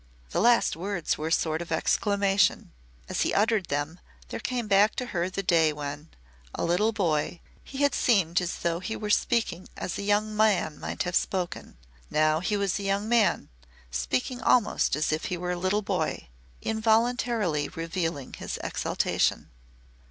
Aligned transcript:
The 0.31 0.41
last 0.41 0.75
words 0.75 1.15
were 1.15 1.27
a 1.27 1.31
sort 1.31 1.61
of 1.61 1.71
exclamation. 1.71 2.71
As 3.07 3.21
he 3.21 3.35
uttered 3.35 3.67
them, 3.67 3.99
there 4.29 4.39
came 4.39 4.67
back 4.67 4.95
to 4.95 5.05
her 5.13 5.29
the 5.29 5.43
day 5.43 5.71
when 5.71 6.09
a 6.55 6.65
little 6.65 6.91
boy 6.91 7.39
he 7.63 7.83
had 7.83 7.93
seemed 7.93 8.41
as 8.41 8.55
though 8.55 8.79
he 8.79 8.95
were 8.95 9.11
speaking 9.11 9.69
as 9.77 9.99
a 9.99 10.01
young 10.01 10.35
man 10.35 10.79
might 10.79 11.03
have 11.03 11.15
spoken. 11.15 11.77
Now 12.09 12.39
he 12.39 12.57
was 12.57 12.79
a 12.79 12.83
young 12.83 13.07
man, 13.07 13.49
speaking 13.91 14.41
almost 14.41 14.95
as 14.95 15.11
if 15.11 15.25
he 15.25 15.37
were 15.37 15.51
a 15.51 15.55
little 15.55 15.83
boy 15.83 16.29
involuntarily 16.63 17.69
revealing 17.69 18.33
his 18.33 18.57
exaltation. 18.63 19.51